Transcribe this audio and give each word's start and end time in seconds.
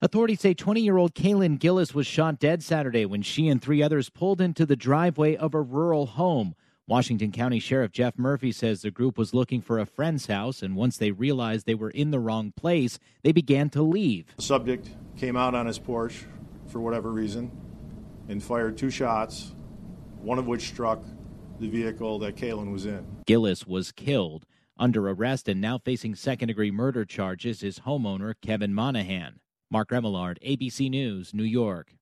Authorities 0.00 0.40
say 0.40 0.54
20 0.54 0.80
year 0.80 0.96
old 0.96 1.12
Kaylin 1.12 1.58
Gillis 1.58 1.92
was 1.92 2.06
shot 2.06 2.38
dead 2.38 2.62
Saturday 2.62 3.04
when 3.04 3.20
she 3.20 3.48
and 3.48 3.60
three 3.60 3.82
others 3.82 4.10
pulled 4.10 4.40
into 4.40 4.64
the 4.64 4.76
driveway 4.76 5.34
of 5.34 5.54
a 5.54 5.60
rural 5.60 6.06
home. 6.06 6.54
Washington 6.86 7.32
County 7.32 7.58
Sheriff 7.58 7.90
Jeff 7.90 8.16
Murphy 8.16 8.52
says 8.52 8.80
the 8.80 8.92
group 8.92 9.18
was 9.18 9.34
looking 9.34 9.60
for 9.60 9.80
a 9.80 9.84
friend's 9.84 10.26
house, 10.26 10.62
and 10.62 10.76
once 10.76 10.98
they 10.98 11.10
realized 11.10 11.66
they 11.66 11.74
were 11.74 11.90
in 11.90 12.12
the 12.12 12.20
wrong 12.20 12.52
place, 12.52 13.00
they 13.24 13.32
began 13.32 13.70
to 13.70 13.82
leave. 13.82 14.26
The 14.36 14.42
subject 14.42 14.88
came 15.16 15.36
out 15.36 15.56
on 15.56 15.66
his 15.66 15.80
porch 15.80 16.26
for 16.68 16.80
whatever 16.80 17.10
reason 17.10 17.50
and 18.28 18.40
fired 18.40 18.78
two 18.78 18.90
shots, 18.90 19.52
one 20.20 20.38
of 20.38 20.46
which 20.46 20.68
struck 20.68 21.02
the 21.58 21.68
vehicle 21.68 22.20
that 22.20 22.36
Kaylin 22.36 22.70
was 22.70 22.86
in. 22.86 23.04
Gillis 23.26 23.66
was 23.66 23.90
killed. 23.90 24.46
Under 24.78 25.10
arrest 25.10 25.48
and 25.48 25.60
now 25.60 25.76
facing 25.76 26.14
second 26.14 26.46
degree 26.46 26.70
murder 26.70 27.04
charges 27.04 27.64
is 27.64 27.80
homeowner 27.80 28.34
Kevin 28.40 28.72
Monahan. 28.72 29.40
Mark 29.70 29.90
Remillard, 29.90 30.38
ABC 30.42 30.88
News, 30.88 31.34
New 31.34 31.44
York. 31.44 31.97